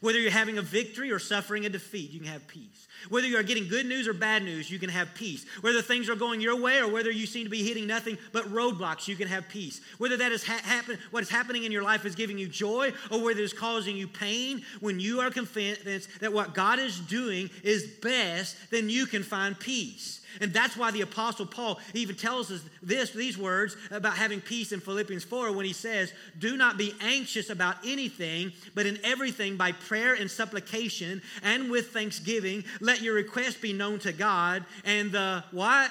[0.00, 2.88] Whether you're having a victory or suffering a defeat, you can have peace.
[3.10, 5.44] Whether you're getting good news or bad news, you can have peace.
[5.60, 8.46] Whether things are going your way or whether you seem to be hitting nothing but
[8.46, 9.80] roadblocks, you can have peace.
[9.98, 12.92] Whether that is ha- happen, what is happening in your life is giving you joy
[13.10, 17.50] or whether it's causing you pain, when you are convinced that what God is doing
[17.62, 20.21] is best, then you can find peace.
[20.40, 24.72] And that's why the Apostle Paul even tells us this, these words about having peace
[24.72, 29.56] in Philippians 4 when he says, Do not be anxious about anything, but in everything
[29.56, 34.64] by prayer and supplication and with thanksgiving, let your request be known to God.
[34.84, 35.90] And the what?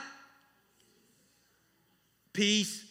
[2.33, 2.90] Peace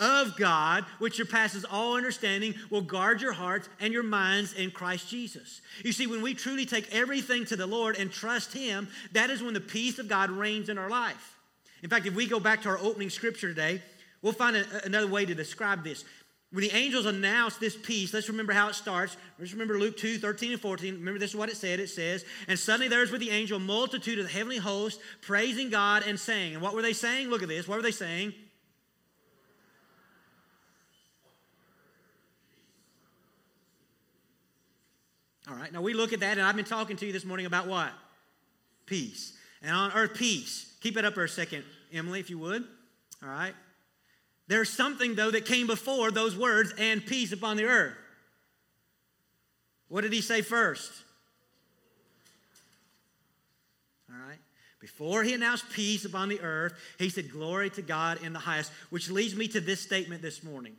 [0.00, 5.08] of God, which surpasses all understanding, will guard your hearts and your minds in Christ
[5.08, 5.60] Jesus.
[5.84, 9.42] You see, when we truly take everything to the Lord and trust Him, that is
[9.42, 11.38] when the peace of God reigns in our life.
[11.82, 13.82] In fact, if we go back to our opening scripture today,
[14.22, 16.04] we'll find a, another way to describe this.
[16.52, 19.16] When the angels announced this peace, let's remember how it starts.
[19.38, 20.94] Let's remember Luke 2, 13 and 14.
[20.94, 21.78] Remember this is what it said.
[21.78, 25.00] It says, And suddenly there was with the angel a multitude of the heavenly host
[25.20, 26.54] praising God and saying.
[26.54, 27.28] And what were they saying?
[27.28, 27.68] Look at this.
[27.68, 28.34] What were they saying?
[35.50, 37.44] All right, now we look at that, and I've been talking to you this morning
[37.44, 37.90] about what?
[38.86, 39.32] Peace.
[39.62, 40.72] And on earth, peace.
[40.80, 42.64] Keep it up for a second, Emily, if you would.
[43.22, 43.54] All right.
[44.46, 47.96] There's something, though, that came before those words and peace upon the earth.
[49.88, 50.92] What did he say first?
[54.08, 54.38] All right.
[54.78, 58.70] Before he announced peace upon the earth, he said, Glory to God in the highest,
[58.90, 60.76] which leads me to this statement this morning.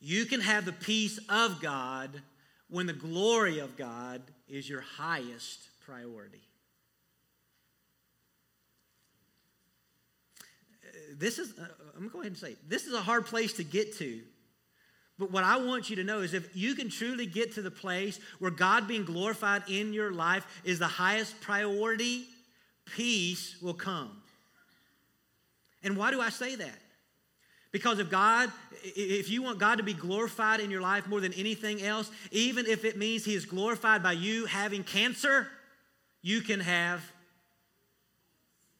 [0.00, 2.22] You can have the peace of God
[2.70, 6.42] when the glory of God is your highest priority.
[11.16, 13.54] This is, uh, I'm going to go ahead and say, this is a hard place
[13.54, 14.20] to get to.
[15.18, 17.70] But what I want you to know is if you can truly get to the
[17.70, 22.26] place where God being glorified in your life is the highest priority,
[22.84, 24.22] peace will come.
[25.82, 26.78] And why do I say that?
[27.70, 28.50] Because if God,
[28.82, 32.66] if you want God to be glorified in your life more than anything else, even
[32.66, 35.48] if it means He is glorified by you having cancer,
[36.22, 37.02] you can have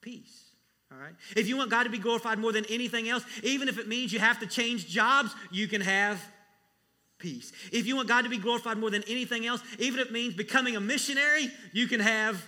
[0.01, 0.45] peace.
[0.91, 1.15] All right?
[1.37, 4.13] If you want God to be glorified more than anything else, even if it means
[4.13, 6.23] you have to change jobs, you can have
[7.19, 7.53] peace.
[7.73, 10.35] If you want God to be glorified more than anything else, even if it means
[10.35, 12.43] becoming a missionary, you can have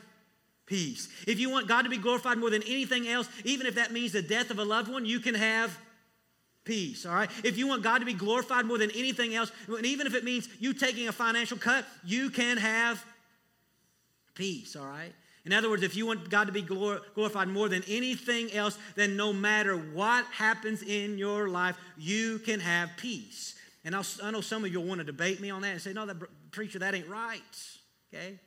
[0.65, 1.09] peace.
[1.27, 4.13] If you want God to be glorified more than anything else, even if that means
[4.13, 5.77] the death of a loved one, you can have
[6.71, 7.29] peace, all right?
[7.43, 10.23] If you want God to be glorified more than anything else, and even if it
[10.23, 13.05] means you taking a financial cut, you can have
[14.35, 15.13] peace, all right?
[15.45, 19.17] In other words, if you want God to be glorified more than anything else, then
[19.17, 23.57] no matter what happens in your life, you can have peace.
[23.85, 25.81] And I'll, i know some of you will want to debate me on that and
[25.81, 26.19] say, no, that
[26.53, 27.41] preacher, that ain't right,
[28.15, 28.39] okay?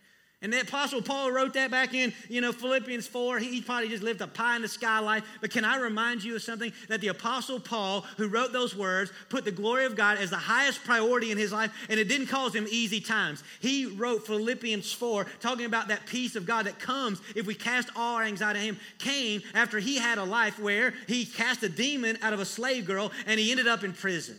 [0.44, 3.40] And the Apostle Paul wrote that back in, you know, Philippians 4.
[3.40, 5.24] He probably just lived a pie in the sky life.
[5.40, 6.74] But can I remind you of something?
[6.90, 10.38] That the Apostle Paul, who wrote those words, put the glory of God as the
[10.38, 13.42] highest priority in his life, and it didn't cause him easy times.
[13.62, 17.90] He wrote Philippians 4, talking about that peace of God that comes if we cast
[17.96, 21.70] all our anxiety on him, came after he had a life where he cast a
[21.70, 24.38] demon out of a slave girl and he ended up in prison.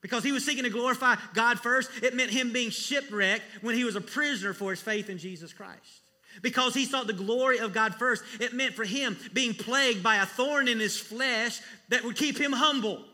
[0.00, 3.84] Because he was seeking to glorify God first, it meant him being shipwrecked when he
[3.84, 6.00] was a prisoner for his faith in Jesus Christ.
[6.42, 10.16] Because he sought the glory of God first, it meant for him being plagued by
[10.16, 13.04] a thorn in his flesh that would keep him humble.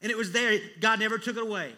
[0.00, 1.72] And it was there, God never took it away.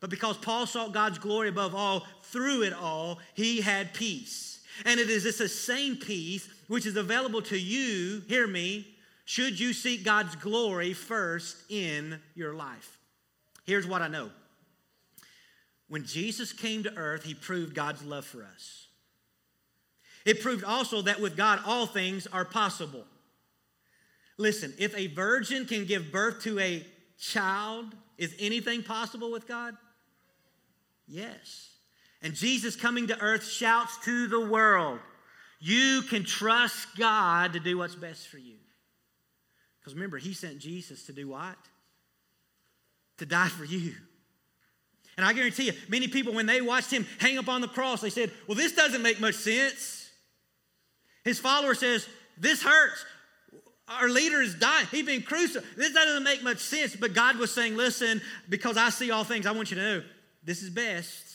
[0.00, 4.60] But because Paul sought God's glory above all, through it all, he had peace.
[4.84, 8.88] And it is this same peace which is available to you, hear me,
[9.24, 12.98] should you seek God's glory first in your life.
[13.64, 14.30] Here's what I know.
[15.88, 18.86] When Jesus came to earth, he proved God's love for us.
[20.24, 23.04] It proved also that with God, all things are possible.
[24.38, 26.86] Listen, if a virgin can give birth to a
[27.18, 27.86] child,
[28.18, 29.76] is anything possible with God?
[31.06, 31.70] Yes.
[32.22, 35.00] And Jesus coming to earth shouts to the world,
[35.60, 38.56] You can trust God to do what's best for you.
[39.78, 41.56] Because remember, He sent Jesus to do what?
[43.22, 43.94] To die for you.
[45.16, 48.00] And I guarantee you, many people, when they watched him hang up on the cross,
[48.00, 50.10] they said, Well, this doesn't make much sense.
[51.22, 53.04] His follower says, This hurts.
[53.86, 54.88] Our leader is dying.
[54.90, 55.70] He's been crucified.
[55.76, 56.96] This doesn't make much sense.
[56.96, 60.02] But God was saying, Listen, because I see all things, I want you to know
[60.42, 61.31] this is best.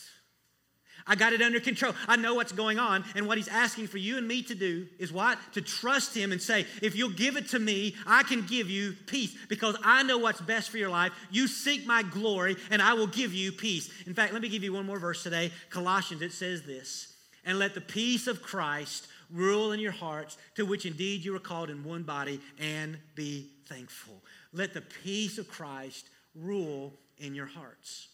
[1.08, 1.94] I got it under control.
[2.06, 3.04] I know what's going on.
[3.16, 5.38] And what he's asking for you and me to do is what?
[5.54, 8.94] To trust him and say, if you'll give it to me, I can give you
[9.06, 11.12] peace because I know what's best for your life.
[11.30, 13.90] You seek my glory and I will give you peace.
[14.06, 15.50] In fact, let me give you one more verse today.
[15.70, 20.64] Colossians, it says this And let the peace of Christ rule in your hearts, to
[20.64, 24.22] which indeed you are called in one body, and be thankful.
[24.52, 28.08] Let the peace of Christ rule in your hearts.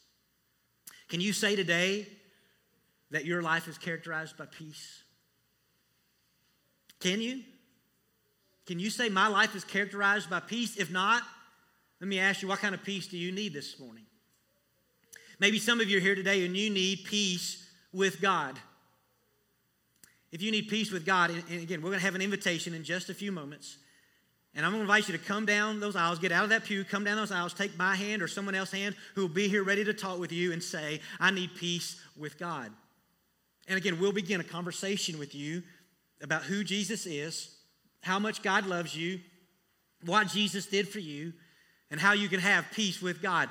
[1.09, 2.07] Can you say today
[3.15, 5.05] that your life is characterized by peace?
[6.99, 7.43] Can you?
[8.67, 10.77] Can you say my life is characterized by peace?
[10.77, 11.23] If not,
[12.01, 14.03] let me ask you, what kind of peace do you need this morning?
[15.39, 18.59] Maybe some of you are here today and you need peace with God.
[20.33, 22.83] If you need peace with God, and again, we're going to have an invitation in
[22.83, 23.77] just a few moments.
[24.57, 26.65] And I'm going to invite you to come down those aisles, get out of that
[26.65, 29.47] pew, come down those aisles, take my hand or someone else's hand who will be
[29.47, 32.73] here ready to talk with you and say, I need peace with God.
[33.69, 35.63] And again, we'll begin a conversation with you
[36.23, 37.55] about who Jesus is,
[38.03, 39.21] how much God loves you,
[40.05, 41.33] what Jesus did for you,
[41.91, 43.49] and how you can have peace with God.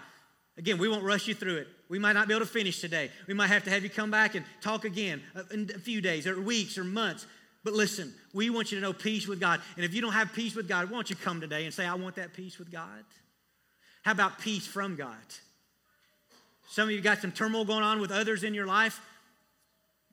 [0.57, 1.67] Again, we won't rush you through it.
[1.89, 3.09] We might not be able to finish today.
[3.27, 6.01] We might have to have you come back and talk again uh, in a few
[6.01, 7.25] days or weeks or months.
[7.63, 9.61] But listen, we want you to know peace with God.
[9.75, 11.85] And if you don't have peace with God, why don't you come today and say,
[11.85, 13.03] I want that peace with God?
[14.03, 15.15] How about peace from God?
[16.69, 18.99] Some of you got some turmoil going on with others in your life.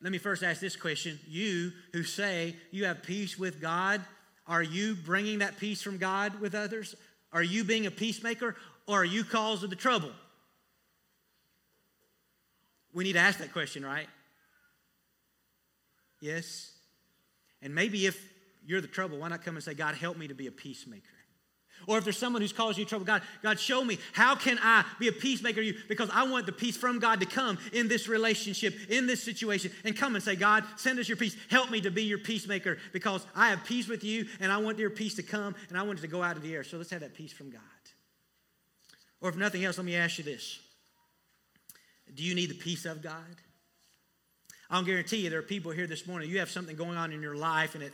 [0.03, 1.19] Let me first ask this question.
[1.29, 4.01] You who say you have peace with God,
[4.47, 6.95] are you bringing that peace from God with others?
[7.33, 10.11] Are you being a peacemaker or are you cause of the trouble?
[12.93, 14.09] We need to ask that question, right?
[16.21, 16.73] Yes?
[17.63, 18.21] And maybe if
[18.67, 21.05] you're the trouble, why not come and say, God, help me to be a peacemaker?
[21.87, 24.85] Or if there's someone who's causing you trouble, God, God, show me how can I
[24.99, 25.75] be a peacemaker to you?
[25.89, 29.73] Because I want the peace from God to come in this relationship, in this situation,
[29.85, 31.37] and come and say, God, send us your peace.
[31.51, 34.79] Help me to be your peacemaker because I have peace with you and I want
[34.79, 36.65] your peace to come and I want it to go out of the air.
[36.65, 37.61] So let's have that peace from God.
[39.21, 40.59] Or if nothing else, let me ask you this.
[42.15, 43.37] Do you need the peace of God?
[44.71, 47.21] I'll guarantee you there are people here this morning, you have something going on in
[47.21, 47.93] your life and it,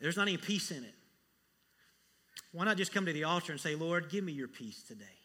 [0.00, 0.94] there's not any peace in it.
[2.52, 5.19] Why not just come to the altar and say, Lord, give me your peace today?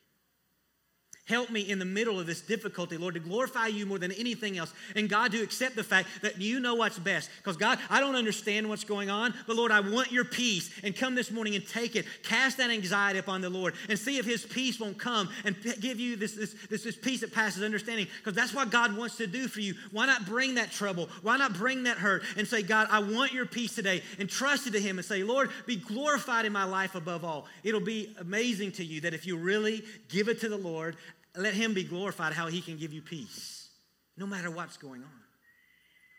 [1.28, 4.59] Help me in the middle of this difficulty, Lord, to glorify you more than anything
[4.59, 4.71] else.
[4.95, 7.32] And God, to accept the fact that you know what's best.
[7.38, 10.69] Because God, I don't understand what's going on, but Lord, I want your peace.
[10.84, 12.05] And come this morning and take it.
[12.21, 15.99] Cast that anxiety upon the Lord and see if his peace won't come and give
[15.99, 18.05] you this, this, this, this peace that passes understanding.
[18.19, 19.73] Because that's what God wants to do for you.
[19.91, 21.09] Why not bring that trouble?
[21.23, 24.03] Why not bring that hurt and say, God, I want your peace today.
[24.19, 27.47] And trust it to him and say, Lord, be glorified in my life above all.
[27.63, 30.97] It'll be amazing to you that if you really give it to the Lord,
[31.38, 33.70] let him be glorified how he can give you peace,
[34.18, 35.10] no matter what's going on.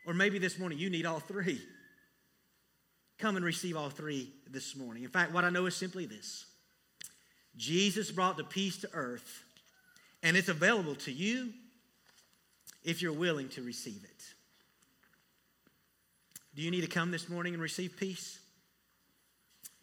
[0.07, 1.61] Or maybe this morning you need all three.
[3.19, 5.03] Come and receive all three this morning.
[5.03, 6.47] In fact, what I know is simply this
[7.57, 9.45] Jesus brought the peace to earth,
[10.23, 11.53] and it's available to you
[12.85, 14.23] if you're willing to receive it.
[16.55, 18.39] Do you need to come this morning and receive peace?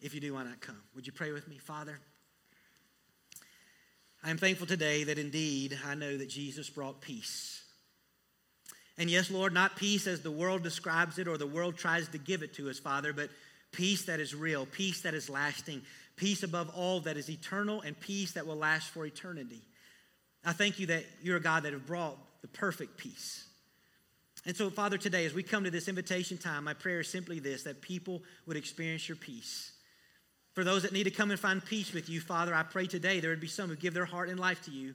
[0.00, 0.80] If you do, why not come?
[0.94, 2.00] Would you pray with me, Father?
[4.24, 7.62] I am thankful today that indeed I know that Jesus brought peace.
[8.96, 12.18] And yes, Lord, not peace as the world describes it or the world tries to
[12.18, 13.28] give it to us, Father, but
[13.70, 15.82] peace that is real, peace that is lasting,
[16.16, 19.60] peace above all that is eternal, and peace that will last for eternity.
[20.42, 23.44] I thank you that you're a God that have brought the perfect peace.
[24.46, 27.40] And so, Father, today, as we come to this invitation time, my prayer is simply
[27.40, 29.73] this that people would experience your peace.
[30.54, 33.20] For those that need to come and find peace with you, Father, I pray today
[33.20, 34.94] there would be some who give their heart and life to you.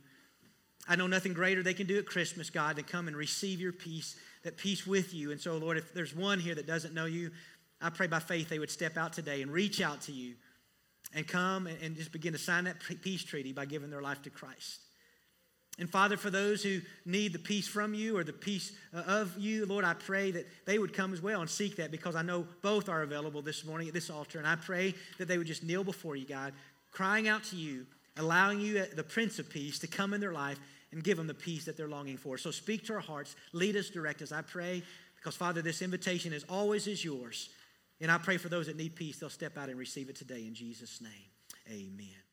[0.87, 3.73] I know nothing greater they can do at Christmas, God, than come and receive your
[3.73, 5.31] peace, that peace with you.
[5.31, 7.31] And so, Lord, if there's one here that doesn't know you,
[7.81, 10.35] I pray by faith they would step out today and reach out to you
[11.13, 14.29] and come and just begin to sign that peace treaty by giving their life to
[14.29, 14.79] Christ.
[15.79, 19.33] And Father, for those who need the peace from you or the peace uh, of
[19.37, 22.21] you, Lord, I pray that they would come as well and seek that because I
[22.21, 24.39] know both are available this morning at this altar.
[24.39, 26.53] And I pray that they would just kneel before you, God,
[26.91, 27.85] crying out to you,
[28.17, 30.59] allowing you, uh, the Prince of Peace, to come in their life
[30.91, 32.37] and give them the peace that they're longing for.
[32.37, 34.33] So speak to our hearts, lead us, direct us.
[34.33, 34.83] I pray
[35.15, 37.49] because, Father, this invitation is always is yours.
[38.01, 40.45] And I pray for those that need peace, they'll step out and receive it today
[40.45, 41.11] in Jesus' name.
[41.69, 42.28] Amen.